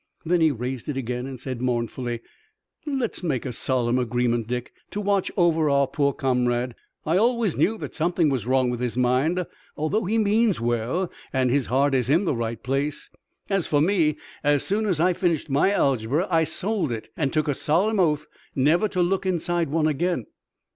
[0.25, 2.21] Then he raised it again and said mournfully:
[2.87, 6.73] "Let's make a solemn agreement, Dick, to watch over our poor comrade.
[7.05, 9.45] I always knew that something was wrong with his mind,
[9.77, 13.11] although he means well, and his heart is in the right place.
[13.47, 17.47] As for me, as soon as I finished my algebra I sold it, and took
[17.47, 18.25] a solemn oath
[18.55, 20.25] never to look inside one again.